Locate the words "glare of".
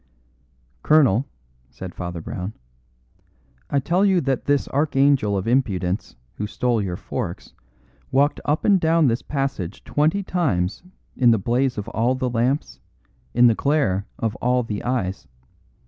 13.53-14.35